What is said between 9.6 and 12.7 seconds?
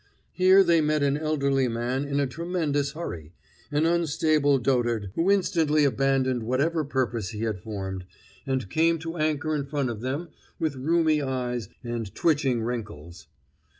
front of them with rheumy eyes and twitching